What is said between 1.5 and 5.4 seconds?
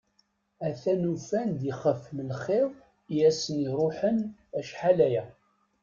ixef n lxiḍ i asen-iruḥen acḥal-aya.